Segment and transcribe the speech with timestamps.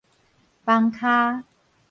[0.65, 1.43] 枋跤